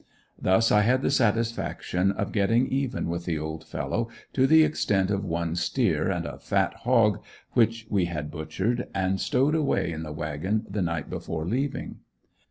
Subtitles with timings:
[0.41, 5.11] Thus I had the satisfaction of getting even with the old fellow to the extent
[5.11, 10.01] of one steer and a fat hog which we had butchered and stowed away in
[10.01, 11.97] the wagon the night before leaving.